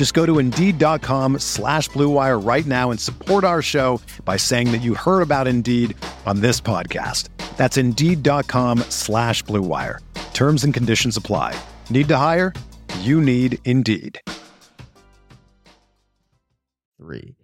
[0.00, 4.78] Just go to Indeed.com slash BlueWire right now and support our show by saying that
[4.78, 7.28] you heard about Indeed on this podcast.
[7.58, 9.98] That's Indeed.com slash BlueWire.
[10.32, 11.54] Terms and conditions apply.
[11.90, 12.54] Need to hire?
[13.00, 14.22] You need Indeed.
[16.96, 17.36] Three.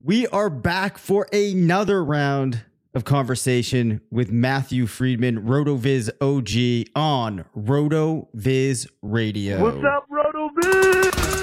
[0.00, 2.62] We are back for another round
[2.94, 9.60] of conversation with Matthew Friedman, RotoViz OG on RotoViz Radio.
[9.60, 11.41] What's up, RotoViz?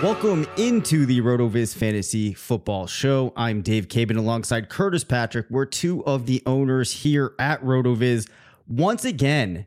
[0.00, 3.32] Welcome into the RotoViz Fantasy Football Show.
[3.36, 5.46] I'm Dave Caban alongside Curtis Patrick.
[5.50, 8.28] We're two of the owners here at RotoViz.
[8.68, 9.66] Once again,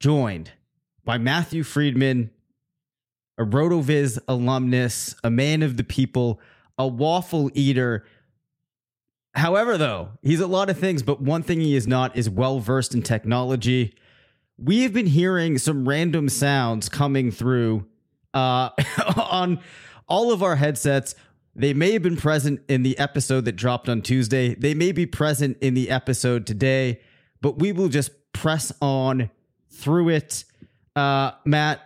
[0.00, 0.50] joined
[1.04, 2.32] by Matthew Friedman,
[3.38, 6.40] a RotoViz alumnus, a man of the people,
[6.76, 8.04] a waffle eater.
[9.36, 12.58] However, though, he's a lot of things, but one thing he is not is well
[12.58, 13.94] versed in technology.
[14.58, 17.86] We have been hearing some random sounds coming through
[18.34, 18.70] uh,
[19.16, 19.60] on
[20.08, 21.14] all of our headsets.
[21.54, 24.54] They may have been present in the episode that dropped on Tuesday.
[24.54, 27.00] They may be present in the episode today,
[27.42, 29.30] but we will just press on
[29.70, 30.44] through it.
[30.96, 31.80] Uh, Matt,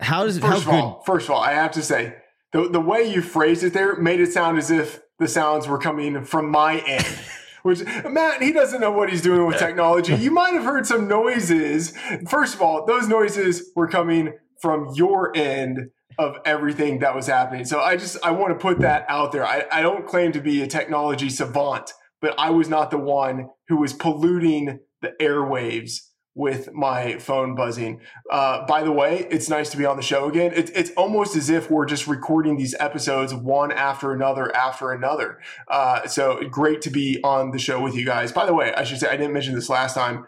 [0.00, 1.06] how does first how of all, good?
[1.06, 2.16] first of all, I have to say
[2.52, 5.78] the the way you phrased it there made it sound as if the sounds were
[5.78, 7.06] coming from my end.
[7.62, 10.14] Which Matt, he doesn't know what he's doing with technology.
[10.14, 11.92] You might have heard some noises.
[12.28, 17.64] First of all, those noises were coming from your end of everything that was happening.
[17.64, 19.44] So I just I want to put that out there.
[19.44, 23.50] I, I don't claim to be a technology savant, but I was not the one
[23.68, 26.00] who was polluting the airwaves
[26.34, 27.98] with my phone buzzing.
[28.30, 30.52] Uh, by the way, it's nice to be on the show again.
[30.54, 35.40] It, it's almost as if we're just recording these episodes one after another after another.
[35.66, 38.32] Uh, so great to be on the show with you guys.
[38.32, 40.26] By the way, I should say I didn't mention this last time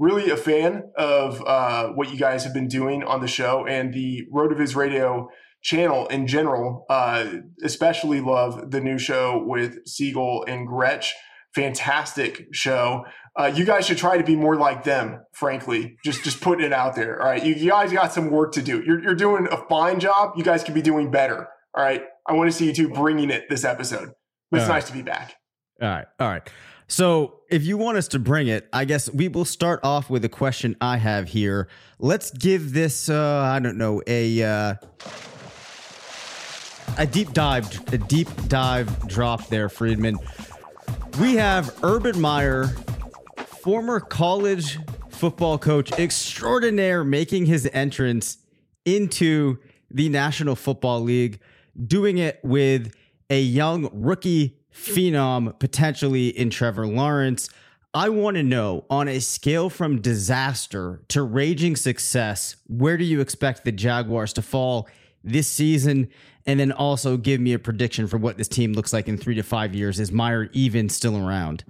[0.00, 3.92] really a fan of uh, what you guys have been doing on the show and
[3.92, 5.28] the RotoViz Radio
[5.62, 6.86] channel in general.
[6.88, 7.26] Uh,
[7.62, 11.14] especially love the new show with Siegel and Gretch.
[11.54, 13.04] Fantastic show.
[13.38, 15.96] Uh, you guys should try to be more like them, frankly.
[16.04, 17.20] Just just putting it out there.
[17.20, 17.44] All right.
[17.44, 18.82] You, you guys got some work to do.
[18.84, 20.32] You're, you're doing a fine job.
[20.36, 21.48] You guys could be doing better.
[21.74, 22.02] All right.
[22.26, 24.10] I want to see you two bringing it this episode.
[24.50, 25.34] But it's nice to be back.
[25.80, 26.42] All right, all right.
[26.88, 30.24] So if you want us to bring it, I guess we will start off with
[30.24, 31.68] a question I have here.
[31.98, 34.74] Let's give this, uh, I don't know, a uh,
[36.98, 40.18] a deep dive, a deep dive drop there, Friedman.
[41.18, 42.66] We have Urban Meyer,
[43.46, 48.38] former college football coach extraordinaire, making his entrance
[48.84, 49.58] into
[49.90, 51.40] the National Football League,
[51.86, 52.94] doing it with
[53.30, 57.48] a young rookie phenom potentially in Trevor Lawrence.
[57.92, 63.20] I want to know on a scale from disaster to raging success, where do you
[63.20, 64.88] expect the Jaguars to fall
[65.24, 66.08] this season?
[66.46, 69.34] And then also give me a prediction for what this team looks like in three
[69.34, 69.98] to five years.
[69.98, 71.64] Is Meyer even still around?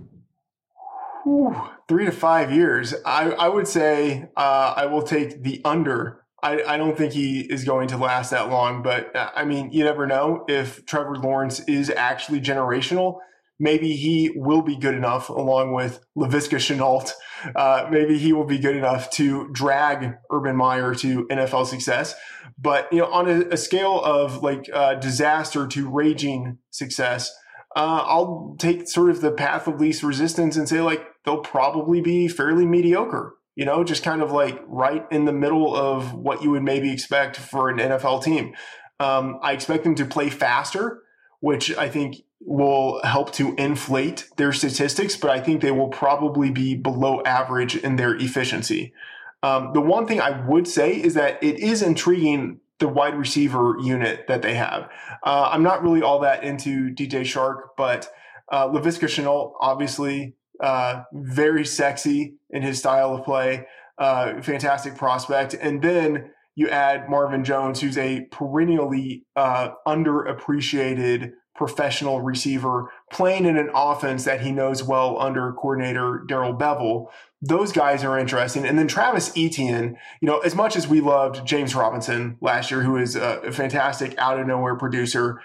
[1.25, 1.57] Whew,
[1.89, 2.95] three to five years.
[3.05, 6.20] I, I would say uh, I will take the under.
[6.43, 9.71] I, I don't think he is going to last that long, but uh, I mean,
[9.73, 13.19] you never know if Trevor Lawrence is actually generational.
[13.59, 17.13] Maybe he will be good enough, along with Laviska Shenault.
[17.55, 22.15] Uh, maybe he will be good enough to drag Urban Meyer to NFL success.
[22.59, 27.31] But you know, on a, a scale of like uh, disaster to raging success,
[27.77, 32.01] uh, I'll take sort of the path of least resistance and say like they'll probably
[32.01, 33.35] be fairly mediocre.
[33.61, 36.91] You know, just kind of like right in the middle of what you would maybe
[36.91, 38.55] expect for an NFL team.
[38.99, 41.03] Um, I expect them to play faster,
[41.41, 46.51] which I think will help to inflate their statistics, but I think they will probably
[46.51, 48.95] be below average in their efficiency.
[49.43, 53.77] Um, the one thing I would say is that it is intriguing the wide receiver
[53.79, 54.89] unit that they have.
[55.23, 58.11] Uh, I'm not really all that into DJ Chark, but
[58.51, 63.67] uh, Shenault, obviously, uh, very sexy in his style of play,
[63.99, 65.55] uh, fantastic prospect.
[65.55, 73.59] And then you add Marvin Jones, who's a perennially uh, underappreciated professional receiver playing in
[73.59, 77.09] an offense that he knows well under coordinator Darrell Bevell.
[77.43, 78.65] Those guys are interesting.
[78.65, 82.83] And then Travis Etienne, you know, as much as we loved James Robinson last year,
[82.83, 85.41] who is a fantastic out of nowhere producer,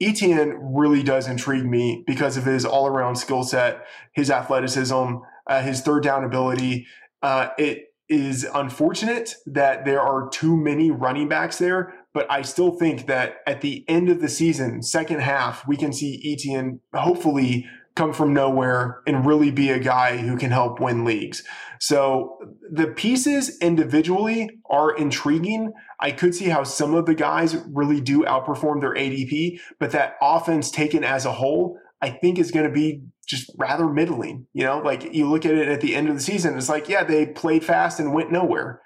[0.00, 5.16] Etienne really does intrigue me because of his all around skill set, his athleticism,
[5.46, 6.86] uh, his third down ability.
[7.22, 12.72] Uh, it is unfortunate that there are too many running backs there, but I still
[12.72, 17.66] think that at the end of the season, second half, we can see Etienne hopefully
[17.96, 21.42] come from nowhere and really be a guy who can help win leagues.
[21.80, 22.38] So
[22.70, 25.72] the pieces individually are intriguing.
[25.98, 30.16] I could see how some of the guys really do outperform their ADP, but that
[30.20, 34.46] offense taken as a whole, I think is going to be just rather middling.
[34.52, 36.88] You know, like you look at it at the end of the season, it's like,
[36.88, 38.82] yeah, they played fast and went nowhere.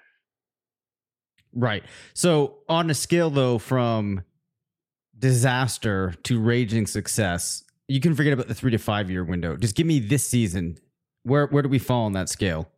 [1.53, 1.83] Right.
[2.13, 4.23] So on a scale though from
[5.17, 9.55] disaster to raging success, you can forget about the three to five year window.
[9.55, 10.77] Just give me this season.
[11.23, 12.69] Where where do we fall on that scale?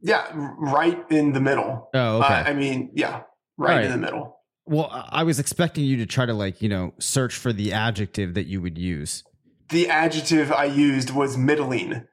[0.00, 1.88] Yeah, right in the middle.
[1.94, 2.34] Oh, okay.
[2.34, 3.22] Uh, I mean, yeah,
[3.56, 4.38] right, right in the middle.
[4.66, 8.34] Well, I was expecting you to try to like, you know, search for the adjective
[8.34, 9.24] that you would use
[9.70, 12.06] the adjective I used was middling.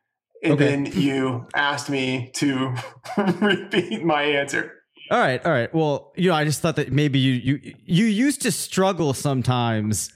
[0.44, 0.66] And okay.
[0.66, 2.76] then you asked me to
[3.40, 4.74] repeat my answer.
[5.12, 5.74] All right, all right.
[5.74, 10.12] Well, you know, I just thought that maybe you you you used to struggle sometimes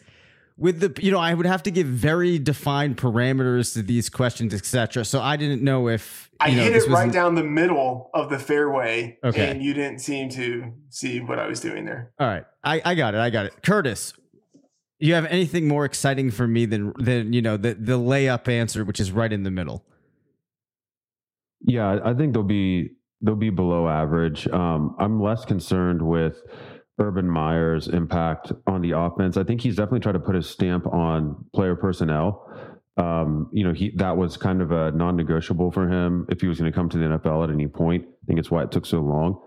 [0.57, 4.53] with the you know I would have to give very defined parameters to these questions,
[4.53, 5.05] etc.
[5.05, 8.39] So I didn't know if I know, hit it right down the middle of the
[8.39, 9.49] fairway, okay.
[9.49, 12.11] and you didn't seem to see what I was doing there.
[12.19, 13.19] All right, I I got it.
[13.19, 13.63] I got it.
[13.63, 14.13] Curtis,
[14.99, 18.85] you have anything more exciting for me than than you know the the layup answer,
[18.85, 19.83] which is right in the middle?
[21.61, 22.91] Yeah, I think they'll be
[23.21, 24.47] they'll be below average.
[24.47, 26.41] Um, I'm less concerned with
[27.00, 29.38] Urban Meyer's impact on the offense.
[29.38, 32.42] I think he's definitely tried to put his stamp on player personnel.
[32.97, 36.59] Um, you know, he that was kind of a non-negotiable for him if he was
[36.59, 38.06] going to come to the NFL at any point.
[38.06, 39.42] I think it's why it took so long.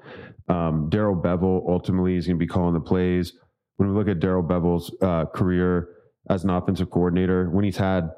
[0.48, 3.32] Um, Darrell Bevell ultimately is going to be calling the plays
[3.78, 5.88] when we look at Darrell Bevell's uh, career
[6.28, 8.10] as an offensive coordinator, when he's had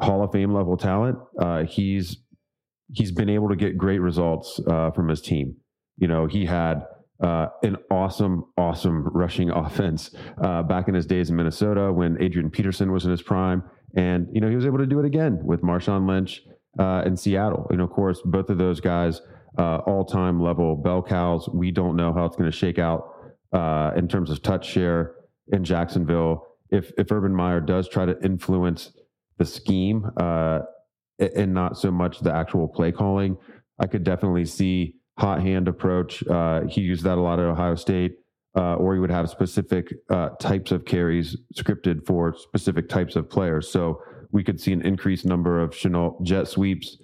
[0.00, 2.18] Hall of Fame level talent, uh, he's
[2.92, 5.56] he's been able to get great results uh, from his team.
[5.96, 6.82] You know, he had
[7.20, 12.50] uh, an awesome, awesome rushing offense uh, back in his days in Minnesota when Adrian
[12.50, 13.62] Peterson was in his prime,
[13.96, 16.42] and you know he was able to do it again with Marshawn Lynch
[16.78, 17.66] uh, in Seattle.
[17.70, 19.20] Know, of course, both of those guys,
[19.58, 21.48] all-time level bell cows.
[21.48, 23.12] We don't know how it's going to shake out
[23.52, 25.14] uh, in terms of touch share
[25.48, 26.46] in Jacksonville.
[26.70, 28.92] If if Urban Meyer does try to influence
[29.38, 30.60] the scheme uh,
[31.18, 33.36] and not so much the actual play calling,
[33.78, 36.26] I could definitely see hot hand approach.
[36.26, 38.16] Uh, he used that a lot at Ohio State.
[38.58, 43.28] Uh, or he would have specific uh, types of carries scripted for specific types of
[43.28, 43.68] players.
[43.68, 44.00] So
[44.32, 46.96] we could see an increased number of Shenault jet sweeps,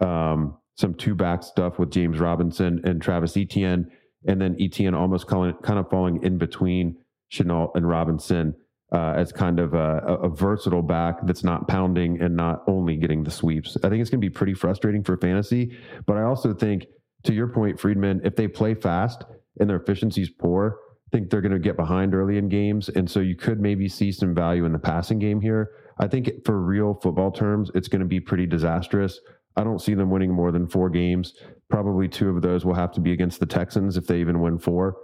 [0.00, 3.88] um, some two back stuff with James Robinson and Travis Etienne,
[4.26, 6.96] and then Etienne almost calling, kind of falling in between
[7.32, 8.54] Shenault and Robinson
[8.92, 13.24] uh, as kind of a, a, versatile back that's not pounding and not only getting
[13.24, 13.76] the sweeps.
[13.82, 15.76] I think it's going to be pretty frustrating for fantasy,
[16.06, 16.86] but I also think,
[17.24, 19.24] to your point, Friedman, if they play fast
[19.58, 22.88] and their efficiency is poor, I think they're going to get behind early in games,
[22.88, 25.70] and so you could maybe see some value in the passing game here.
[25.98, 29.20] I think for real football terms, it's going to be pretty disastrous.
[29.56, 31.34] I don't see them winning more than four games.
[31.70, 34.58] Probably two of those will have to be against the Texans if they even win
[34.58, 34.96] four.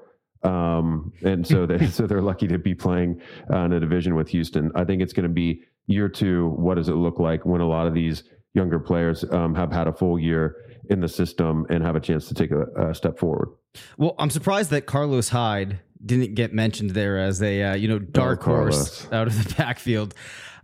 [0.43, 4.29] Um, and so they so they're lucky to be playing uh, in a division with
[4.29, 4.71] Houston.
[4.75, 6.49] I think it's going to be year two.
[6.51, 9.87] What does it look like when a lot of these younger players um, have had
[9.87, 10.57] a full year
[10.91, 13.49] in the system and have a chance to take a, a, step forward?
[13.97, 17.99] Well, I'm surprised that Carlos Hyde didn't get mentioned there as a uh, you know
[17.99, 20.15] dark oh, horse out of the backfield.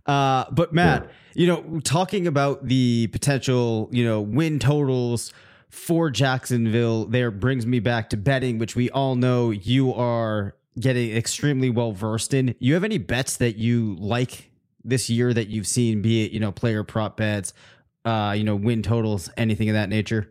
[0.07, 1.11] Uh, but Matt, yeah.
[1.35, 5.33] you know, talking about the potential, you know, win totals
[5.71, 11.14] for Jacksonville there brings me back to betting, which we all know you are getting
[11.14, 12.54] extremely well versed in.
[12.59, 14.50] You have any bets that you like
[14.85, 17.52] this year that you've seen, be it, you know, player prop bets,
[18.08, 20.30] uh, you know, win totals, anything of that nature?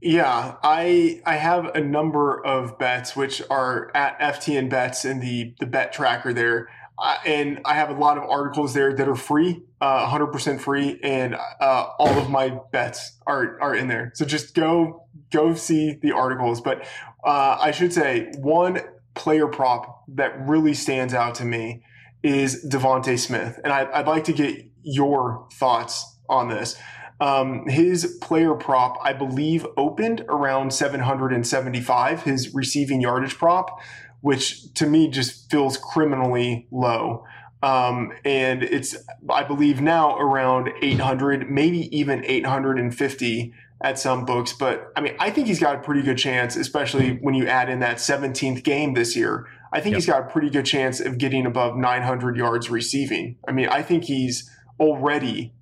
[0.00, 5.54] Yeah, I I have a number of bets which are at FTN bets in the
[5.60, 6.68] the bet tracker there.
[6.98, 11.00] uh, and I have a lot of articles there that are free, uh, 100% free,
[11.02, 14.12] and uh, all of my bets are are in there.
[14.14, 16.60] So just go go see the articles.
[16.60, 16.82] But
[17.24, 18.80] uh, I should say one
[19.14, 21.82] player prop that really stands out to me
[22.22, 26.76] is DeVonta Smith, and I, would like to get your thoughts on this.
[27.20, 32.24] Um, his player prop, I believe, opened around 775.
[32.24, 33.80] His receiving yardage prop,
[34.22, 37.24] which to me just feels criminally low.
[37.62, 38.96] Um, and it's,
[39.30, 44.52] I believe, now around 800, maybe even 850 at some books.
[44.52, 47.68] But I mean, I think he's got a pretty good chance, especially when you add
[47.68, 49.46] in that 17th game this year.
[49.72, 49.98] I think yep.
[49.98, 53.36] he's got a pretty good chance of getting above 900 yards receiving.
[53.46, 55.52] I mean, I think he's already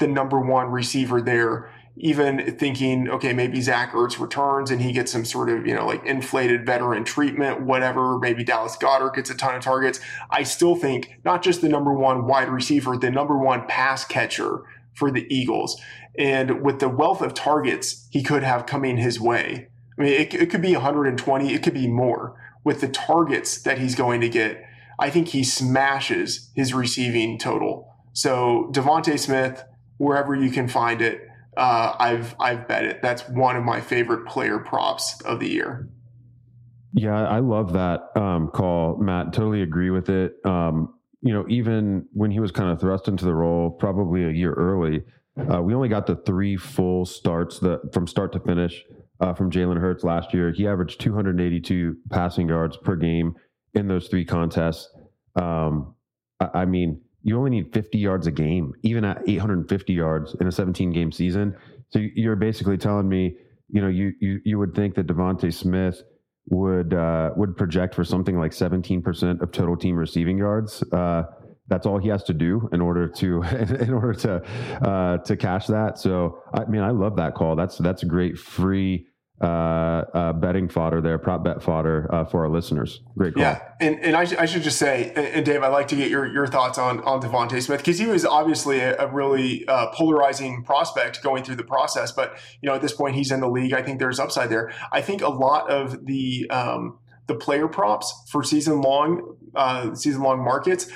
[0.00, 1.72] the number one receiver there.
[1.96, 5.86] Even thinking, okay, maybe Zach Ertz returns and he gets some sort of, you know,
[5.86, 8.18] like inflated veteran treatment, whatever.
[8.18, 10.00] Maybe Dallas Goedert gets a ton of targets.
[10.30, 14.62] I still think not just the number one wide receiver, the number one pass catcher
[14.94, 15.80] for the Eagles.
[16.16, 20.32] And with the wealth of targets he could have coming his way, I mean, it,
[20.32, 24.28] it could be 120, it could be more with the targets that he's going to
[24.28, 24.64] get,
[24.98, 27.94] I think he smashes his receiving total.
[28.12, 29.64] So DeVonta Smith,
[30.00, 33.02] wherever you can find it, uh, I've I've bet it.
[33.02, 35.88] That's one of my favorite player props of the year.
[36.94, 39.32] Yeah, I love that um, call, Matt.
[39.32, 40.34] Totally agree with it.
[40.44, 44.30] Um, you know, even when he was kind of thrust into the role, probably a
[44.30, 45.04] year early,
[45.52, 48.82] uh, we only got the three full starts that from start to finish
[49.20, 50.50] uh, from Jalen Hurts last year.
[50.50, 53.34] He averaged 282 passing yards per game
[53.74, 54.88] in those three contests.
[55.36, 55.94] Um,
[56.40, 60.46] I, I, mean, you only need 50 yards a game, even at 850 yards in
[60.46, 61.56] a 17 game season.
[61.90, 63.36] So you're basically telling me,
[63.68, 66.02] you know, you you you would think that DeVonta Smith
[66.48, 70.82] would uh, would project for something like 17% of total team receiving yards.
[70.92, 71.24] Uh,
[71.68, 73.42] that's all he has to do in order to
[73.80, 74.42] in order to
[74.86, 75.98] uh, to cash that.
[75.98, 77.56] So I mean, I love that call.
[77.56, 79.06] That's that's a great free
[79.40, 83.00] betting fodder there, prop bet fodder uh, for our listeners.
[83.16, 83.42] Great call.
[83.42, 85.96] Yeah, and, and I, sh- I should just say, and, and, Dave, I'd like to
[85.96, 89.66] get your, your thoughts on on DeVonta Smith because he was obviously a, a really
[89.66, 92.12] uh, polarizing prospect going through the process.
[92.12, 93.72] But you know, at this point, he's in the league.
[93.72, 94.72] I think there's upside there.
[94.92, 100.22] I think a lot of the um, the player props for season long uh, season
[100.22, 100.90] long markets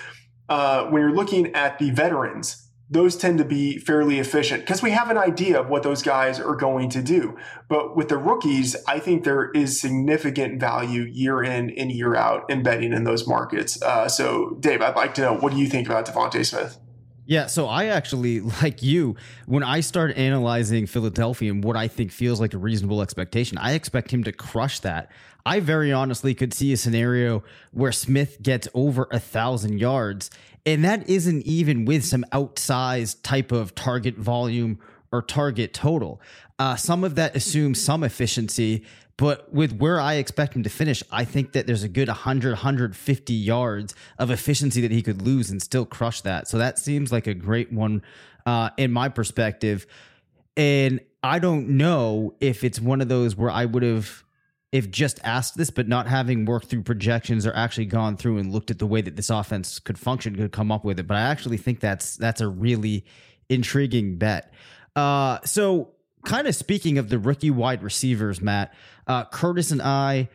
[0.49, 4.91] uh, when you're looking at the veterans those tend to be fairly efficient because we
[4.91, 7.37] have an idea of what those guys are going to do.
[7.69, 12.51] But with the rookies, I think there is significant value year in and year out
[12.51, 13.81] embedding in those markets.
[13.83, 16.79] Uh, so, Dave, I'd like to know what do you think about DeVonta Smith?
[17.27, 19.17] Yeah, so I actually, like you,
[19.47, 23.73] when I start analyzing Philadelphia and what I think feels like a reasonable expectation, I
[23.73, 25.11] expect him to crush that.
[25.47, 30.31] I very honestly could see a scenario where Smith gets over a thousand yards
[30.67, 34.79] and that isn't even with some outsized type of target volume
[35.13, 36.21] or target total.
[36.59, 38.85] Uh, some of that assumes some efficiency,
[39.17, 42.51] but with where I expect him to finish, I think that there's a good 100,
[42.51, 46.49] 150 yards of efficiency that he could lose and still crush that.
[46.49, 48.03] So that seems like a great one
[48.45, 49.87] uh, in my perspective.
[50.57, 54.25] And I don't know if it's one of those where I would have
[54.75, 58.53] if just asked this, but not having worked through projections or actually gone through and
[58.53, 61.07] looked at the way that this offense could function, could come up with it.
[61.07, 63.05] But I actually think that's that's a really
[63.49, 64.53] intriguing bet.
[64.97, 65.91] Uh, so,
[66.25, 68.75] kind of speaking of the rookie wide receivers, Matt,
[69.07, 70.29] uh, Curtis and I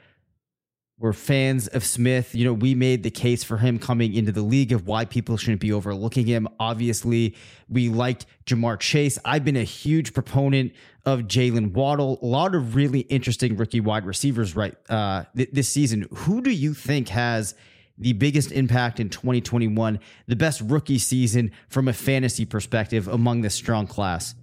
[0.99, 2.35] we're fans of Smith.
[2.35, 5.37] You know, we made the case for him coming into the league of why people
[5.37, 6.47] shouldn't be overlooking him.
[6.59, 7.35] Obviously,
[7.69, 9.17] we liked Ja'Marr Chase.
[9.23, 10.73] I've been a huge proponent
[11.05, 12.19] of Jaylen Waddle.
[12.21, 16.05] A lot of really interesting rookie wide receivers right uh, th- this season.
[16.13, 17.55] Who do you think has
[17.97, 23.55] the biggest impact in 2021, the best rookie season from a fantasy perspective among this
[23.55, 24.35] strong class?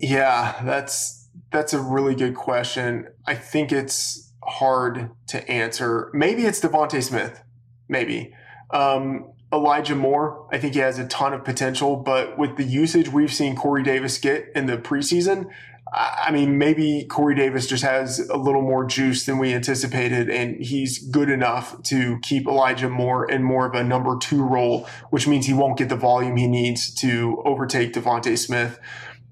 [0.00, 1.25] Yeah, that's
[1.56, 3.08] that's a really good question.
[3.26, 6.10] I think it's hard to answer.
[6.12, 7.42] Maybe it's DeVonta Smith.
[7.88, 8.34] Maybe.
[8.70, 13.08] Um, Elijah Moore, I think he has a ton of potential, but with the usage
[13.08, 15.46] we've seen Corey Davis get in the preseason,
[15.90, 20.62] I mean, maybe Corey Davis just has a little more juice than we anticipated, and
[20.62, 25.26] he's good enough to keep Elijah Moore in more of a number two role, which
[25.26, 28.78] means he won't get the volume he needs to overtake DeVonta Smith.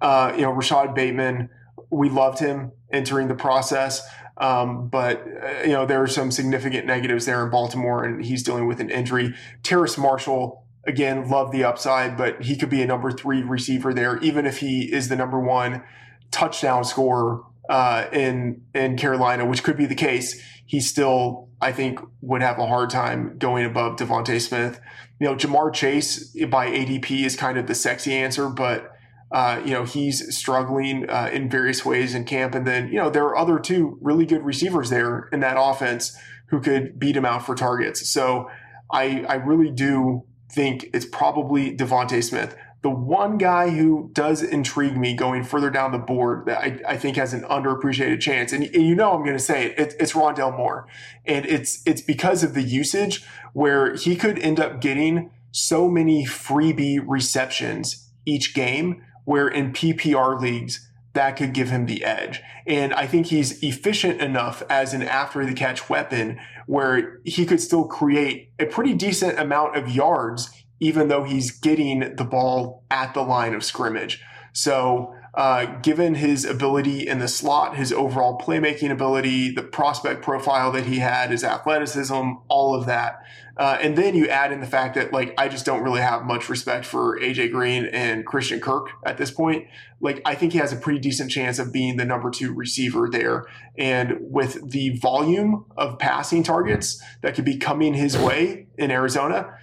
[0.01, 1.51] Uh, you know, Rashod Bateman,
[1.95, 4.07] we loved him entering the process.
[4.37, 8.43] Um, but uh, you know there are some significant negatives there in Baltimore, and he's
[8.43, 9.35] dealing with an injury.
[9.63, 14.19] Terrace Marshall, again, love the upside, but he could be a number three receiver there,
[14.19, 15.85] even if he is the number one
[16.33, 22.01] touchdown scorer uh, in in Carolina, which could be the case, he still I think
[22.21, 24.81] would have a hard time going above DeVonta Smith.
[25.21, 28.94] You know, Ja'Marr Chase by ADP is kind of the sexy answer, but
[29.35, 33.11] uh, you know he's struggling uh, in various ways in camp, and then you know
[33.11, 37.25] there are other two really good receivers there in that offense who could beat him
[37.25, 38.09] out for targets.
[38.09, 38.49] So
[38.93, 40.23] I I really do
[40.53, 42.57] think it's probably DeVonta Smith.
[42.83, 46.97] The one guy who does intrigue me going further down the board that I, I
[46.97, 49.95] think has an underappreciated chance, and, and you know I'm going to say it, it,
[49.99, 50.87] it's Rondale Moore,
[51.27, 56.25] and it's it's because of the usage where he could end up getting so many
[56.25, 62.43] freebie receptions each game, where in PPR leagues that could give him the edge.
[62.67, 67.61] And I think he's efficient enough as an after the catch weapon where he could
[67.61, 70.51] still create a pretty decent amount of yards
[70.81, 74.23] even though he's getting the ball at the line of scrimmage.
[74.53, 80.71] So, uh, given his ability in the slot, his overall playmaking ability, the prospect profile
[80.71, 83.21] that he had, his athleticism, all of that.
[83.57, 86.25] Uh, and then you add in the fact that, like, I just don't really have
[86.25, 89.67] much respect for AJ Green and Christian Kirk at this point.
[90.01, 93.09] Like, I think he has a pretty decent chance of being the number two receiver
[93.11, 93.47] there.
[93.77, 99.57] And with the volume of passing targets that could be coming his way in Arizona,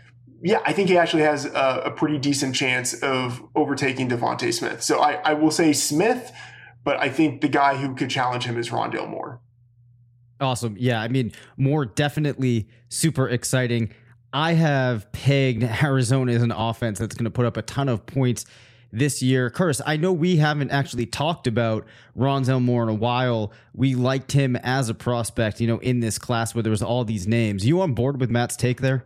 [0.43, 4.81] yeah, I think he actually has a, a pretty decent chance of overtaking DeVonta Smith.
[4.81, 6.31] So I, I will say Smith,
[6.83, 9.39] but I think the guy who could challenge him is Rondale Moore.
[10.39, 10.75] Awesome.
[10.79, 13.93] Yeah, I mean, Moore definitely super exciting.
[14.33, 18.05] I have pegged Arizona as an offense that's going to put up a ton of
[18.07, 18.45] points
[18.91, 19.51] this year.
[19.51, 21.85] Curtis, I know we haven't actually talked about
[22.17, 23.53] Rondale Moore in a while.
[23.73, 27.05] We liked him as a prospect, you know, in this class where there was all
[27.05, 27.65] these names.
[27.65, 29.05] You on board with Matt's take there?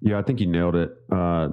[0.00, 0.92] Yeah, I think you nailed it.
[1.10, 1.48] Uh,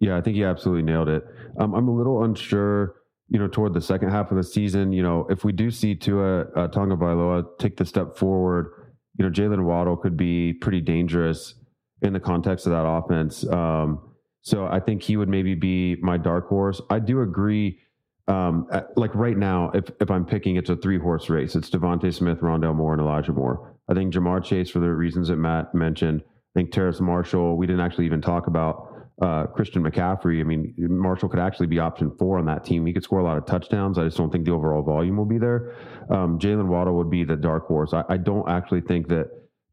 [0.00, 1.24] yeah, I think you absolutely nailed it.
[1.58, 2.96] Um, I'm a little unsure,
[3.28, 4.92] you know, toward the second half of the season.
[4.92, 8.70] You know, if we do see Tua uh, Tagovailoa take the step forward,
[9.18, 11.54] you know, Jaylen Waddle could be pretty dangerous
[12.02, 13.46] in the context of that offense.
[13.48, 14.00] Um,
[14.42, 16.80] so I think he would maybe be my dark horse.
[16.90, 17.80] I do agree.
[18.28, 21.54] Um, like right now, if if I'm picking, it's a three horse race.
[21.54, 23.74] It's DeVonta Smith, Rondale Moore, and Elijah Moore.
[23.88, 26.22] I think Ja'Marr Chase, for the reasons that Matt mentioned,
[26.56, 30.40] think Terrace Marshall, we didn't actually even talk about uh, Christian McCaffrey.
[30.40, 32.86] I mean, Marshall could actually be option four on that team.
[32.86, 33.98] He could score a lot of touchdowns.
[33.98, 35.74] I just don't think the overall volume will be there.
[36.10, 37.92] Um, Jaylen Waddle would be the dark horse.
[37.92, 39.26] I, I, don't actually think that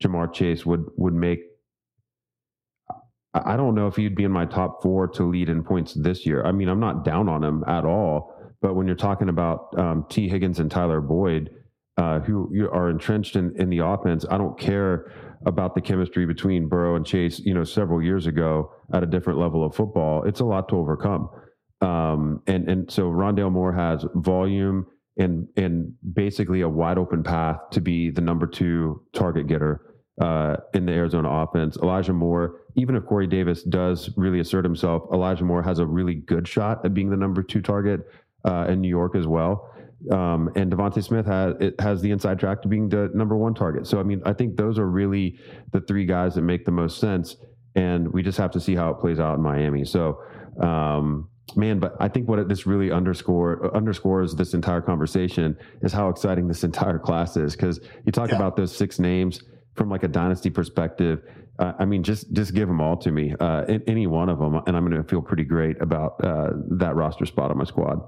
[0.03, 1.39] Ja'Marr Chase would would make.
[3.33, 6.25] I don't know if he'd be in my top four to lead in points this
[6.25, 6.45] year.
[6.45, 8.35] I mean, I'm not down on him at all.
[8.61, 11.49] But when you're talking about um, Tee Higgins and Tyler Boyd,
[11.97, 15.11] uh, who are entrenched in, in the offense, I don't care
[15.45, 19.39] about the chemistry between Burrow and Chase, you know, several years ago at a different
[19.39, 21.29] level of football, it's a lot to overcome.
[21.81, 27.57] Um, and and so Rondale Moore has volume and and basically a wide open path
[27.71, 29.81] to be the number two target getter
[30.21, 31.77] uh, in the Arizona offense.
[31.77, 36.15] Elijah Moore, even if Corey Davis does really assert himself, Elijah Moore has a really
[36.15, 38.01] good shot at being the number two target
[38.45, 39.72] uh, in New York as well.
[40.11, 43.53] Um, and DeVonta Smith has it has the inside track to being the number one
[43.53, 43.87] target.
[43.87, 45.39] So I mean, I think those are really
[45.71, 47.37] the three guys that make the most sense,
[47.75, 49.85] and we just have to see how it plays out in Miami.
[49.85, 50.21] So,
[50.61, 56.09] um, man, but I think what this really underscore underscores this entire conversation is how
[56.09, 58.35] exciting this entire class is because you talk yeah.
[58.35, 59.41] about those six names
[59.75, 61.21] from like a dynasty perspective.
[61.59, 64.55] Uh, I mean, just just give them all to me, uh, any one of them,
[64.67, 68.01] and I'm going to feel pretty great about uh, that roster spot on my squad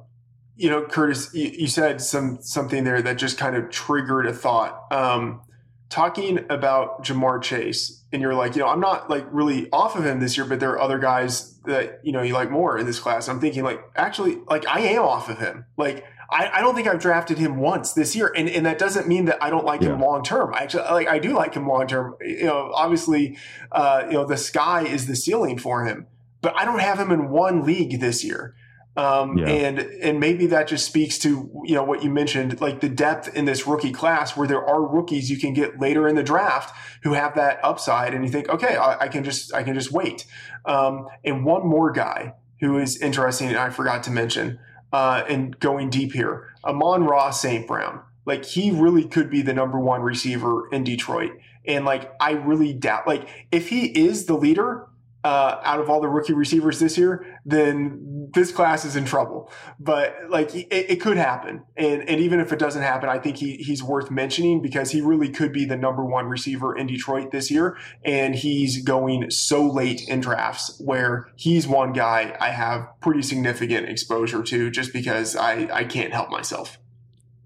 [0.58, 4.34] you know, Curtis, you, you, said some something there that just kind of triggered a
[4.34, 4.92] thought.
[4.92, 5.42] Um,
[5.90, 10.06] talking about Ja'Marr Chase, and you're like, you know, I'm not like really off of
[10.06, 12.86] him this year, but there are other guys that you know you like more in
[12.86, 13.28] this class.
[13.28, 15.66] I'm thinking like, actually, like I am off of him.
[15.78, 19.08] Like I, I don't think I've drafted him once this year, and and that doesn't
[19.08, 19.90] mean that I don't like yeah.
[19.90, 20.54] him long term.
[20.54, 22.16] I actually like I do like him long term.
[22.22, 23.38] You know, obviously,
[23.72, 26.08] uh, you know, the sky is the ceiling for him,
[26.42, 28.56] but I don't have him in one league this year.
[28.98, 29.48] Um, yeah.
[29.48, 33.36] and and maybe that just speaks to you know what you mentioned, like the depth
[33.36, 36.74] in this rookie class, where there are rookies you can get later in the draft
[37.04, 39.92] who have that upside, and you think, okay, I, I can just I can just
[39.92, 40.26] wait.
[40.64, 44.60] Um, and one more guy who is interesting, and I forgot to mention,
[44.94, 47.68] uh, and going deep here, Amon-Ra St.
[47.68, 51.34] Brown, like he really could be the number one receiver in Detroit,
[51.66, 54.88] and like I really doubt, like if he is the leader,
[55.26, 59.52] uh, out of all the rookie receivers this year, then this class is in trouble.
[59.80, 63.38] But like it, it, could happen, and and even if it doesn't happen, I think
[63.38, 67.32] he he's worth mentioning because he really could be the number one receiver in Detroit
[67.32, 72.88] this year, and he's going so late in drafts where he's one guy I have
[73.00, 76.80] pretty significant exposure to just because I I can't help myself.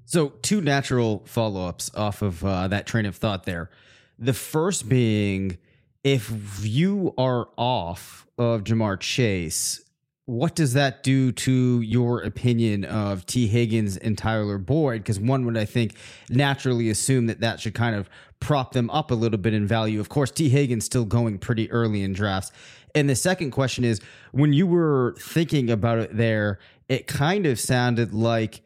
[0.05, 3.69] So two natural follow ups off of uh, that train of thought there.
[4.17, 5.57] The first being
[6.03, 6.31] if
[6.63, 9.81] you are off of Ja'Marr Chase,
[10.29, 15.01] what does that do to your opinion of Tee Higgins and Tyler Boyd?
[15.01, 15.95] Because one would, I think,
[16.29, 18.07] naturally assume that that should kind of
[18.39, 19.99] prop them up a little bit in value.
[19.99, 22.51] Of course, Tee Higgins still going pretty early in drafts.
[22.93, 27.59] And the second question is when you were thinking about it there, it kind of
[27.59, 28.61] sounded like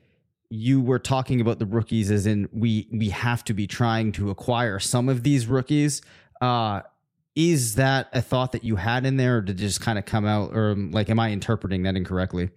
[0.49, 4.29] you were talking about the rookies as in we we have to be trying to
[4.29, 6.01] acquire some of these rookies.
[6.41, 6.81] Uh,
[7.35, 10.05] is that a thought that you had in there or did it just kind of
[10.05, 12.49] come out or like am i interpreting that incorrectly?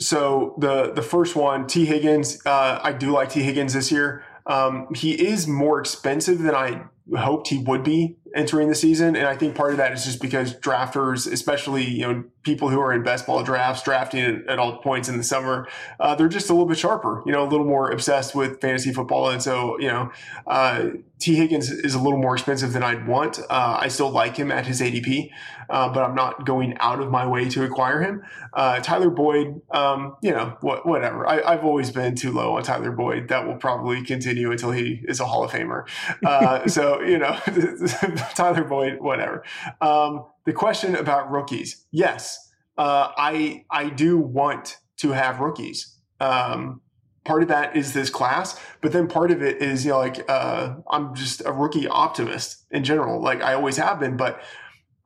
[0.00, 4.24] So the the first one Tee Higgins uh, i do like Tee Higgins this year.
[4.46, 6.84] Um, he is more expensive than i
[7.16, 9.16] hoped he would be entering the season.
[9.16, 12.80] And i think part of that is just because drafters especially you know people who
[12.80, 15.66] are in best ball drafts drafting at, at all points in the summer
[16.00, 18.92] uh, they're just a little bit sharper you know a little more obsessed with fantasy
[18.92, 19.30] football.
[19.30, 20.10] And so you know
[20.46, 23.40] uh, Tee Higgins is a little more expensive than I'd want.
[23.50, 25.30] Uh, I still like him at his ADP,
[25.68, 28.22] uh, but I'm not going out of my way to acquire him.
[28.52, 31.26] Uh, Tyler Boyd, um, you know, what, whatever.
[31.28, 33.28] I, have always been too low on Tyler Boyd.
[33.28, 35.84] That will probably continue until he is a Hall of Famer.
[36.24, 37.32] Uh, so, you know,
[38.34, 39.44] Tyler Boyd, whatever.
[39.80, 45.96] Um, the question about rookies, yes, uh, I I do want to have rookies.
[46.20, 46.80] Um,
[47.24, 50.24] part of that is this class, but then part of it is, you know, like
[50.28, 53.20] uh, I'm just a rookie optimist in general.
[53.20, 54.40] Like I always have been, but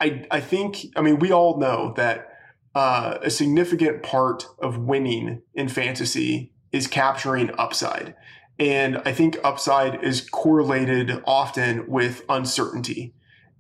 [0.03, 2.29] I I think I mean we all know that
[2.75, 8.15] uh, a significant part of winning in fantasy is capturing upside.
[8.59, 13.15] And I think upside is correlated often with uncertainty.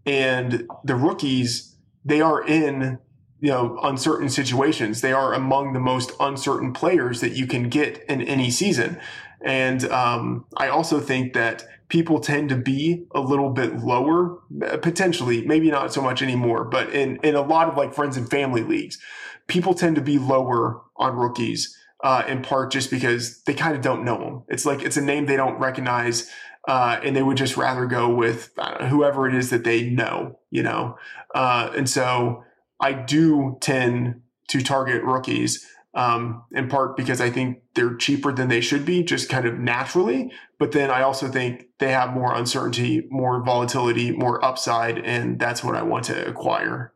[0.06, 2.98] And the rookies, they are in
[3.40, 5.00] you know uncertain situations.
[5.00, 8.98] They are among the most uncertain players that you can get in any season.
[9.44, 14.38] And um, I also think that people tend to be a little bit lower,
[14.80, 18.30] potentially, maybe not so much anymore, but in, in a lot of like friends and
[18.30, 18.98] family leagues,
[19.46, 23.82] people tend to be lower on rookies, uh, in part just because they kind of
[23.82, 24.42] don't know them.
[24.48, 26.30] It's like it's a name they don't recognize.
[26.68, 30.38] Uh, and they would just rather go with know, whoever it is that they know,
[30.50, 30.96] you know?
[31.34, 32.44] Uh, and so
[32.80, 38.48] I do tend to target rookies um, in part because I think they're cheaper than
[38.48, 40.32] they should be, just kind of naturally.
[40.58, 45.62] But then I also think they have more uncertainty, more volatility, more upside, and that's
[45.62, 46.92] what I want to acquire.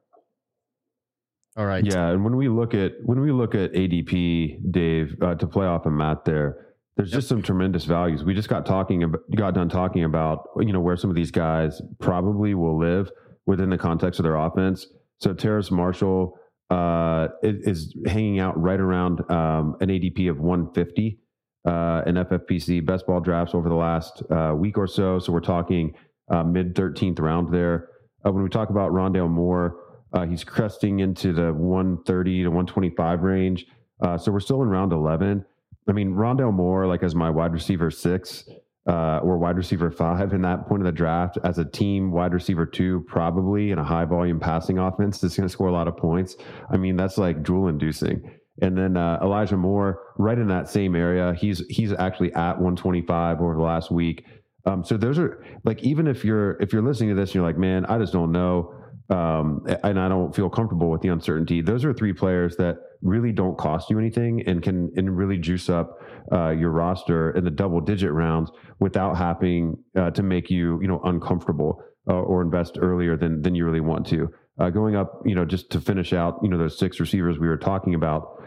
[1.56, 1.84] All right.
[1.84, 5.66] Yeah, and when we look at when we look at ADP, Dave, uh, to play
[5.66, 7.18] off of Matt there, there's yep.
[7.18, 8.24] just some tremendous values.
[8.24, 11.30] We just got talking about got done talking about you know where some of these
[11.30, 13.10] guys probably will live
[13.46, 14.86] within the context of their offense.
[15.18, 16.38] So Terrace Marshall
[16.70, 21.18] uh, is, hanging out right around um, an ADP of 150
[21.64, 25.18] uh, in FFPC best ball drafts over the last uh, week or so.
[25.18, 25.94] So we're talking
[26.28, 27.90] uh, mid 13th round there.
[28.24, 29.76] Uh, when we talk about Rondale Moore,
[30.12, 33.66] uh, he's cresting into the 130 to 125 range.
[34.00, 35.44] Uh, so we're still in round 11.
[35.88, 38.48] I mean, Rondale Moore, like as my wide receiver six
[38.86, 42.32] uh, or wide receiver five in that point of the draft, as a team wide
[42.32, 45.88] receiver two, probably in a high volume passing offense that's going to score a lot
[45.88, 46.36] of points.
[46.70, 48.30] I mean, that's like drool inducing.
[48.62, 53.40] And then uh, Elijah Moore, right in that same area, he's he's actually at 125
[53.40, 54.24] over the last week.
[54.64, 57.44] Um, so those are like even if you're if you're listening to this and you're
[57.44, 58.74] like, man, I just don't know,
[59.08, 61.60] um, and I don't feel comfortable with the uncertainty.
[61.60, 65.68] Those are three players that really don't cost you anything and can and really juice
[65.68, 65.98] up
[66.32, 70.88] uh, your roster in the double digit rounds without having uh, to make you you
[70.88, 74.28] know uncomfortable uh, or invest earlier than than you really want to.
[74.58, 77.46] Uh, going up, you know, just to finish out, you know, those six receivers we
[77.46, 78.42] were talking about,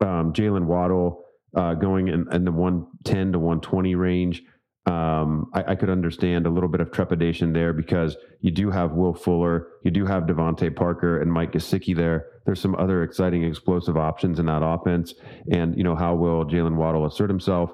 [0.00, 1.24] um, Jaylen Waddle
[1.56, 4.44] uh, going in, in the 110 to 120 range
[4.88, 8.92] um, I, I, could understand a little bit of trepidation there because you do have
[8.92, 12.26] Will Fuller, you do have DeVante Parker and Mike Gesicki there.
[12.46, 15.12] There's some other exciting explosive options in that offense.
[15.52, 17.70] And, you know, how will Jaylen Waddle assert himself?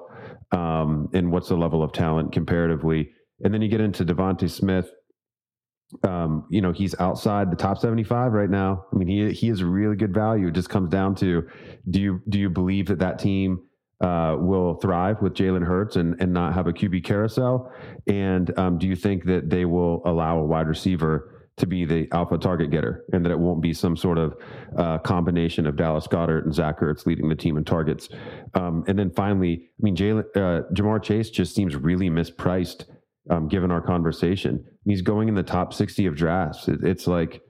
[0.51, 3.11] Um, and what's the level of talent comparatively?
[3.41, 4.89] And then you get into DeVonta Smith.
[6.03, 8.83] Um, you know, he's outside the top 75 right now.
[8.91, 10.47] I mean, he he is really good value.
[10.47, 11.47] It just comes down to
[11.89, 13.61] do you do you believe that that team
[14.01, 17.71] uh, will thrive with Jalen Hurts and, and not have a QB carousel?
[18.07, 22.07] And um, do you think that they will allow a wide receiver to be the
[22.11, 24.35] alpha target getter and that it won't be some sort of
[24.77, 28.09] uh, combination of Dallas Goedert and Zach Ertz leading the team in targets?
[28.53, 32.85] Um, and then finally, I mean, Jalen, uh, Ja'Marr Chase just seems really mispriced
[33.29, 34.65] um, given our conversation.
[34.83, 36.67] He's going in the top 60 of drafts.
[36.67, 37.41] It, it's like,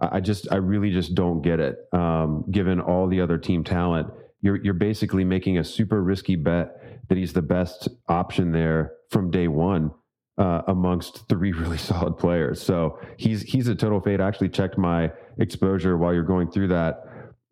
[0.00, 4.08] I just, I really just don't get it, um, given all the other team talent
[4.40, 6.76] you're you're basically making a super risky bet
[7.08, 9.90] that he's the best option there from day one
[10.38, 12.62] uh, amongst three really solid players.
[12.62, 14.20] So he's he's a total fade.
[14.20, 17.04] I actually checked my exposure while you're going through that,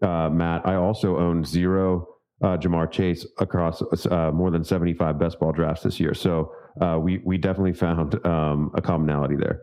[0.02, 0.66] uh, Matt.
[0.66, 2.06] I also own zero
[2.42, 6.14] uh, Ja'Marr Chase across uh, more than 75 best ball drafts this year.
[6.14, 9.62] So uh, we we definitely found um, a commonality there.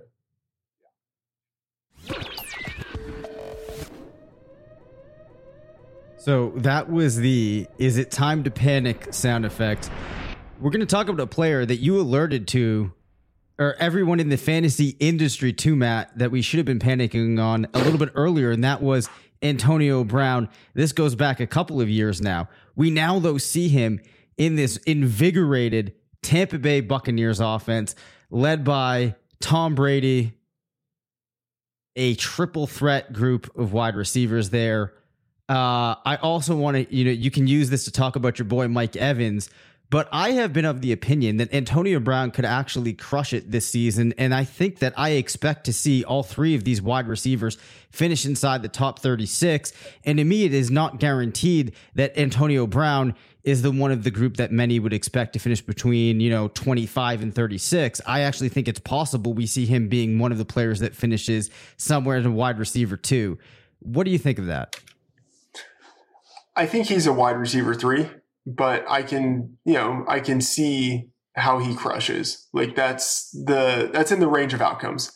[6.24, 9.92] So that was the is it time to panic sound effect.
[10.58, 12.94] We're going to talk about a player that you alerted to
[13.60, 17.68] or everyone in the fantasy industry to Matt that we should have been panicking on
[17.74, 19.10] a little bit earlier and that was
[19.42, 20.48] Antonio Brown.
[20.74, 22.48] This goes back a couple of years now.
[22.74, 24.00] We now though see him
[24.38, 27.96] in this invigorated Tampa Bay Buccaneers offense
[28.30, 30.40] led by Tom Brady,
[31.98, 34.94] a triple threat group of wide receivers there
[35.50, 38.46] uh, I also want to, you know, you can use this to talk about your
[38.46, 39.50] boy Mike Evans,
[39.90, 43.68] but I have been of the opinion that Antonio Brown could actually crush it this
[43.68, 44.14] season.
[44.18, 47.58] And I think that I expect to see all three of these wide receivers
[47.92, 49.72] finish inside the top 36.
[50.04, 54.10] And to me, it is not guaranteed that Antonio Brown is the one of the
[54.10, 58.02] group that many would expect to finish between, you know, 25 and 36.
[58.08, 61.52] I actually think it's possible we see him being one of the players that finishes
[61.78, 63.38] somewhere in a wide receiver too.
[63.80, 64.76] What do you think of that?
[66.56, 68.10] I think he's a wide receiver three,
[68.46, 72.48] but I can, you know, I can see how he crushes.
[72.54, 75.12] Like that's the that's in the range of outcomes.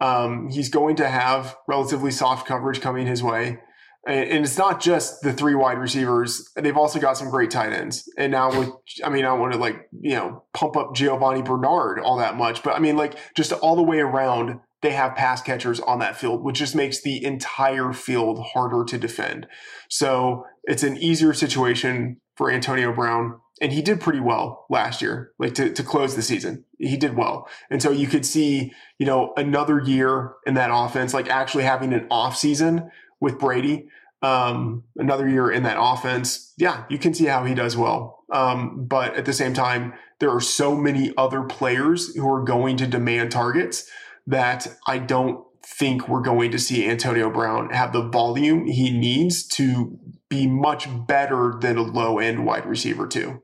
[0.00, 3.60] Um, he's going to have relatively soft coverage coming his way.
[4.04, 6.50] And, it's not just the three wide receivers.
[6.56, 8.02] They've also got some great tight ends.
[8.18, 8.70] And now with,
[9.04, 12.36] I mean, I don't want to like, you know, pump up Giovani Bernard all that
[12.36, 16.00] much, but I mean, like just all the way around, they have pass catchers on
[16.00, 19.46] that field, which just makes the entire field harder to defend.
[19.88, 23.40] So it's an easier situation for Antonio Brown.
[23.60, 26.64] And he did pretty well last year, like to, to close the season.
[26.78, 27.48] He did well.
[27.70, 31.92] And so you could see, you know, another year in that offense, like actually having
[31.92, 32.90] an off season
[33.20, 33.86] with Brady,
[34.20, 36.54] um, another year in that offense.
[36.56, 38.24] Yeah, you can see how he does well.
[38.32, 42.76] Um, but at the same time, there are so many other players who are going
[42.78, 43.88] to demand targets
[44.26, 49.46] that I don't think we're going to see Antonio Brown have the volume he needs
[49.48, 53.42] to be much better than a low end wide receiver too.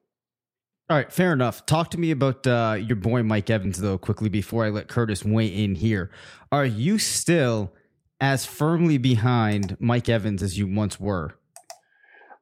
[0.90, 1.66] All right, fair enough.
[1.66, 5.22] Talk to me about uh, your boy Mike Evans though, quickly before I let Curtis
[5.22, 6.10] weigh in here.
[6.50, 7.74] Are you still
[8.20, 11.38] as firmly behind Mike Evans as you once were?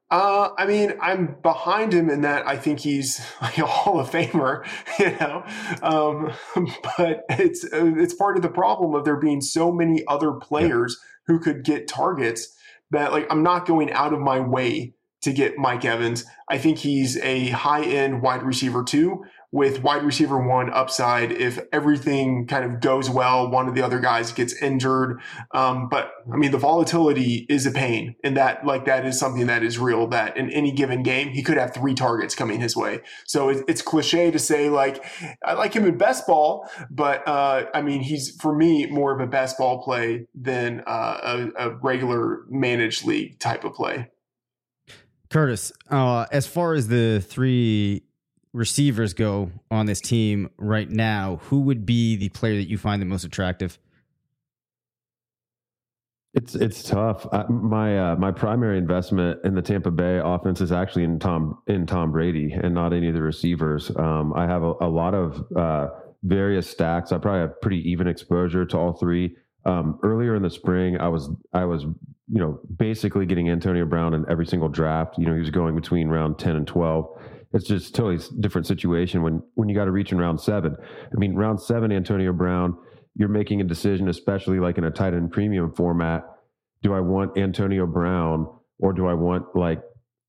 [0.09, 4.11] Uh, I mean, I'm behind him in that I think he's like a Hall of
[4.11, 4.65] Famer,
[4.99, 5.45] you know.
[5.83, 6.33] Um,
[6.97, 10.97] but it's uh, it's part of the problem of there being so many other players
[10.99, 11.35] yeah.
[11.35, 12.55] who could get targets
[12.91, 16.25] that like I'm not going out of my way to get Mike Evans.
[16.49, 21.59] I think he's a high end wide receiver too, with wide receiver one upside if
[21.73, 25.21] everything kind of goes well, one of the other guys gets injured.
[25.53, 29.47] Um, but I mean, the volatility is a pain, and that like that is something
[29.47, 30.07] that is real.
[30.09, 33.01] That in any given game, he could have three targets coming his way.
[33.27, 35.05] So it, it's cliche to say like
[35.45, 39.21] I like him in best ball, but uh, I mean he's for me more of
[39.21, 44.11] a best ball play than uh, a, a regular managed league type of play.
[45.29, 48.06] Curtis, uh, as far as the three
[48.57, 53.01] receivers go on this team right now, who would be the player that you find
[53.01, 53.79] the most attractive?
[56.35, 57.27] It's it's tough.
[57.33, 61.59] I, my uh, my primary investment in the Tampa Bay offense is actually in Tom
[61.67, 63.91] in Tom Brady and not any of the receivers.
[63.97, 65.89] Um, I have a, a lot of uh,
[66.25, 67.13] various stacks.
[67.13, 69.37] I probably have pretty even exposure to all three.
[69.65, 74.13] Um, earlier in the spring, I was I was you know basically getting Antonio Brown
[74.13, 75.17] in every single draft.
[75.17, 77.19] You know he was going between round ten and twelve
[77.57, 80.77] it's just totally different situation when when you got to reach in round seven.
[80.81, 82.77] I mean, round seven, Antonio Brown,
[83.15, 86.25] you're making a decision, especially like in a tight end premium format.
[86.83, 88.47] Do I want Antonio Brown
[88.79, 89.83] or do I want like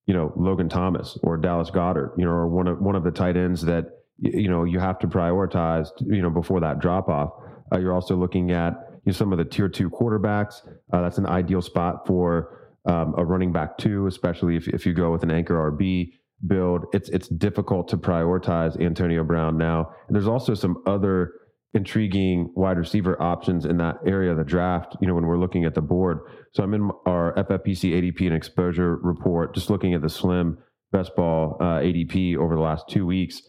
[0.05, 3.11] you know Logan Thomas or Dallas Goedert, you know, or one of one of the
[3.11, 3.85] tight ends that
[4.19, 7.31] you know you have to prioritize, you know, before that drop off.
[7.73, 10.65] Uh, you're also looking at you know, some of the tier two quarterbacks.
[10.93, 14.93] Uh, that's an ideal spot for um, a running back too, especially if if you
[14.93, 16.13] go with an anchor RB
[16.45, 19.89] build, it's it's difficult to prioritize Antonio Brown now.
[20.07, 21.33] And there's also some other
[21.73, 25.65] intriguing wide receiver options in that area of the draft, you know, when we're looking
[25.65, 26.19] at the board.
[26.53, 30.57] So I'm in our FFPC ADP and exposure report, just looking at the slim
[30.91, 33.41] best ball uh, ADP over the last two weeks.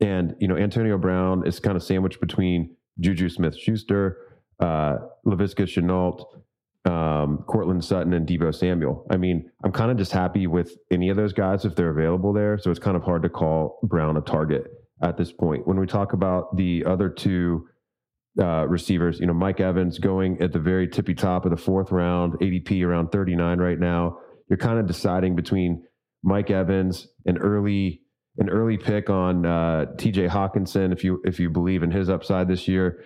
[0.00, 4.18] And, you know, Antonio Brown is kind of sandwiched between Juju Smith Schuster,
[4.60, 6.24] uh, Laviska Shenault,
[6.84, 9.06] um, Courtland Sutton and Deebo Samuel.
[9.10, 12.32] I mean, I'm kind of just happy with any of those guys if they're available
[12.32, 12.58] there.
[12.58, 14.64] So it's kind of hard to call Brown a target
[15.02, 15.66] at this point.
[15.66, 17.66] When we talk about the other two
[18.38, 21.90] uh, receivers, you know, Mike Evans going at the very tippy top of the fourth
[21.90, 24.18] round, ADP around 39 right now.
[24.50, 25.84] You're kind of deciding between
[26.22, 28.02] Mike Evans, an early
[28.36, 30.26] an early pick on uh, T.J.
[30.26, 33.04] Hockenson, if you if you believe in his upside this year,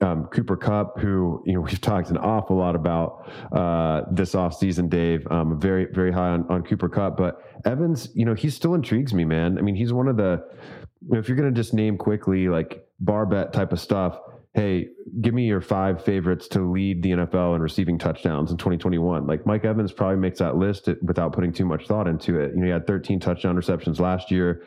[0.00, 4.90] um, Cooper Kupp, who you know we've talked an awful lot about uh, this offseason,
[4.90, 5.26] Dave.
[5.30, 9.14] Um, very very high on, on Cooper Kupp, but Evans, you know, he still intrigues
[9.14, 9.58] me, man.
[9.58, 10.44] I mean, he's one of the
[11.12, 14.18] if you're going to just name quickly like bar bet type of stuff.
[14.54, 14.88] Hey,
[15.20, 19.26] give me your five favorites to lead the NFL in receiving touchdowns in 2021.
[19.26, 22.52] Like Mike Evans probably makes that list without putting too much thought into it.
[22.54, 24.64] You know, he had 13 touchdown receptions last year,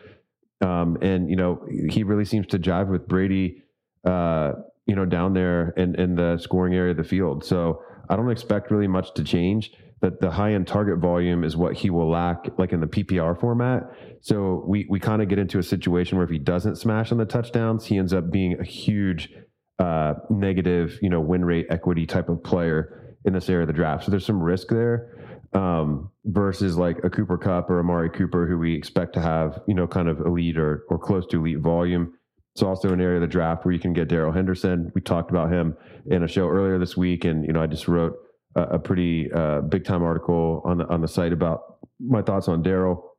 [0.62, 3.64] um, and you know he really seems to jive with Brady.
[4.06, 4.54] Uh,
[4.90, 7.46] you know, down there in, in the scoring area of the field.
[7.46, 9.72] So I don't expect really much to change.
[10.02, 13.40] But the high end target volume is what he will lack, like in the PPR
[13.40, 13.84] format.
[14.22, 17.18] So we we kind of get into a situation where if he doesn't smash on
[17.18, 19.30] the touchdowns, he ends up being a huge
[19.78, 23.74] uh, negative, you know, win rate equity type of player in this area of the
[23.74, 24.06] draft.
[24.06, 28.58] So there's some risk there um, versus like a Cooper Kupp or Amari Cooper, who
[28.58, 32.14] we expect to have, you know, kind of elite or or close to elite volume.
[32.60, 34.92] It's also an area of the draft where you can get Darrell Henderson.
[34.94, 37.88] We talked about him in a show earlier this week, and you know I just
[37.88, 38.18] wrote
[38.54, 42.50] a, a pretty uh, big time article on the on the site about my thoughts
[42.50, 43.16] on Darrell.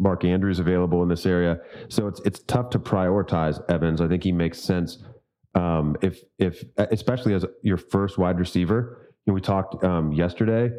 [0.00, 4.00] Mark Andrews available in this area, so it's it's tough to prioritize Evans.
[4.00, 4.98] I think he makes sense
[5.54, 9.12] um, if if especially as your first wide receiver.
[9.26, 10.70] You know, we talked um, yesterday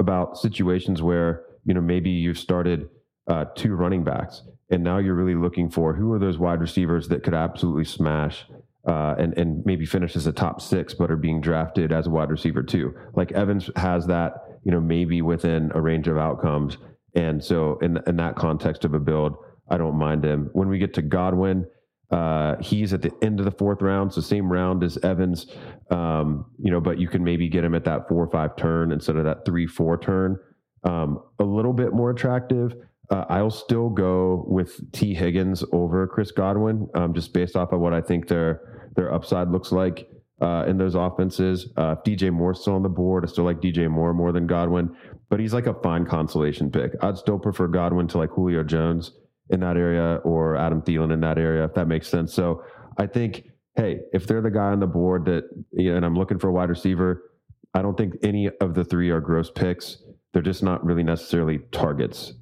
[0.00, 2.88] about situations where you know maybe you've started
[3.28, 7.08] uh, two running backs and now you're really looking for who are those wide receivers
[7.08, 8.46] that could absolutely smash
[8.86, 12.10] uh, and and maybe finish as a top six, but are being drafted as a
[12.10, 12.94] wide receiver too.
[13.14, 16.78] Like Evans has that, you know, maybe within a range of outcomes.
[17.14, 19.36] And so in in that context of a build,
[19.68, 20.50] I don't mind him.
[20.52, 21.66] When we get to Godwin,
[22.12, 25.46] uh, he's at the end of the fourth round, so same round as Evans.
[25.90, 28.92] Um, you know, but you can maybe get him at that four or five turn
[28.92, 30.38] instead of that three four turn.
[30.84, 32.72] Um, a little bit more attractive.
[33.10, 37.80] Uh, I'll still go with Tee Higgins over Chris Godwin, um, just based off of
[37.80, 40.08] what I think their their upside looks like
[40.40, 41.68] uh, in those offenses.
[41.76, 43.24] Uh, DJ Moore's still on the board.
[43.24, 44.96] I still like DJ Moore more than Godwin,
[45.28, 46.92] but he's like a fine consolation pick.
[47.00, 49.12] I'd still prefer Godwin to like Julio Jones
[49.50, 52.34] in that area or Adam Thielen in that area, if that makes sense.
[52.34, 52.64] So
[52.98, 53.44] I think,
[53.76, 56.48] hey, if they're the guy on the board that, you know, and I'm looking for
[56.48, 57.30] a wide receiver,
[57.74, 59.98] I don't think any of the three are gross picks.
[60.32, 62.34] They're just not really necessarily targets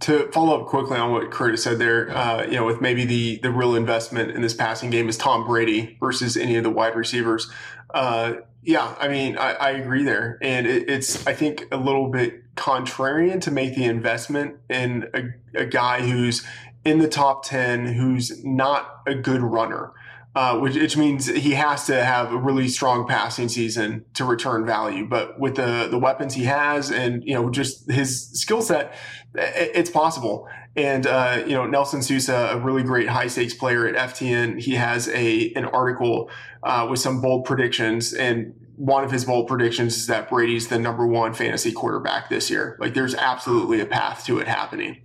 [0.00, 3.38] to follow up quickly on what Curtis said there, uh, you know, with maybe the
[3.42, 6.96] the real investment in this passing game is Tom Brady versus any of the wide
[6.96, 7.50] receivers.
[7.92, 12.08] Uh, yeah, I mean, I, I agree there, and it, it's I think a little
[12.08, 16.46] bit contrarian to make the investment in a, a guy who's
[16.84, 19.92] in the top 10 who's not a good runner
[20.40, 24.64] uh, which, which, means he has to have a really strong passing season to return
[24.64, 25.06] value.
[25.06, 28.94] But with the the weapons he has, and you know, just his skill set,
[29.34, 30.48] it, it's possible.
[30.76, 34.76] And uh, you know, Nelson Sousa, a really great high stakes player at FTN, he
[34.76, 36.30] has a an article
[36.62, 40.78] uh, with some bold predictions, and one of his bold predictions is that Brady's the
[40.78, 42.78] number one fantasy quarterback this year.
[42.80, 45.02] Like, there's absolutely a path to it happening.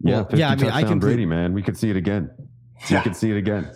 [0.00, 0.48] Yeah, yeah.
[0.48, 1.52] I mean, I can Brady, man.
[1.52, 2.30] We could see it again.
[2.88, 3.00] Yeah.
[3.00, 3.70] We could see it again.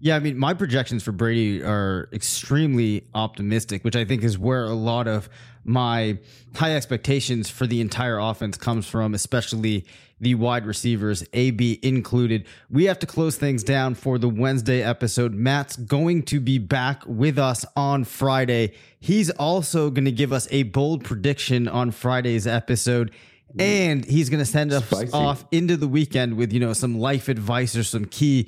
[0.00, 4.64] Yeah, I mean, my projections for Brady are extremely optimistic, which I think is where
[4.64, 5.28] a lot of
[5.64, 6.18] my
[6.54, 9.84] high expectations for the entire offense comes from, especially
[10.20, 12.46] the wide receivers, AB included.
[12.70, 15.34] We have to close things down for the Wednesday episode.
[15.34, 18.74] Matt's going to be back with us on Friday.
[19.00, 23.12] He's also going to give us a bold prediction on Friday's episode
[23.58, 25.12] and he's going to send us Spicy.
[25.12, 28.46] off into the weekend with you know some life advice or some key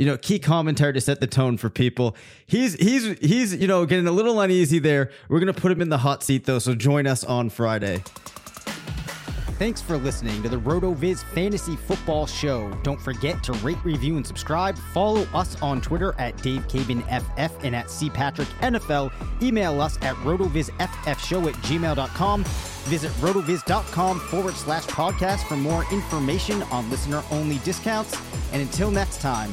[0.00, 2.16] you know, key commentary to set the tone for people.
[2.46, 5.10] He's he's he's you know getting a little uneasy there.
[5.28, 8.02] We're gonna put him in the hot seat though, so join us on Friday.
[9.58, 12.70] Thanks for listening to the RotoViz Fantasy Football Show.
[12.82, 14.78] Don't forget to rate, review, and subscribe.
[14.94, 19.12] Follow us on Twitter at DaveCabinFF and at CPatrickNFL.
[19.42, 22.44] Email us at rotovizffshow at gmail.com.
[22.44, 28.18] Visit rotoviz.com forward slash podcast for more information on listener only discounts.
[28.54, 29.52] And until next time,